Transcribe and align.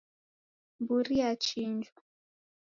Mburi 0.81 1.15
yachinjwa. 1.21 1.91